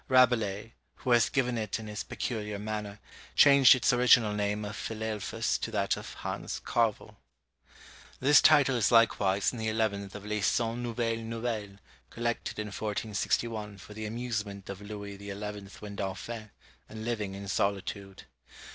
Rabelais, 0.07 0.71
who 0.95 1.11
has 1.11 1.29
given 1.29 1.59
it 1.59 1.77
in 1.77 1.85
his 1.85 2.03
peculiar 2.03 2.57
manner, 2.57 2.97
changed 3.35 3.75
its 3.75 3.93
original 3.93 4.33
name 4.33 4.65
of 4.65 4.75
Philelphus 4.75 5.59
to 5.59 5.69
that 5.69 5.95
of 5.95 6.15
Hans 6.15 6.57
Carvel. 6.65 7.19
This 8.19 8.41
title 8.41 8.75
is 8.75 8.91
likewise 8.91 9.51
in 9.53 9.59
the 9.59 9.67
eleventh 9.67 10.15
of 10.15 10.25
Les 10.25 10.41
Cent 10.41 10.79
Nouvelles 10.79 11.19
Nouvelles 11.19 11.77
collected 12.09 12.57
in 12.57 12.69
1461, 12.69 13.77
for 13.77 13.93
the 13.93 14.07
amusement 14.07 14.71
of 14.71 14.81
Louis 14.81 15.19
XI. 15.19 15.33
when 15.81 15.95
Dauphin, 15.95 16.49
and 16.89 17.05
living 17.05 17.35
in 17.35 17.47
solitude. 17.47 18.23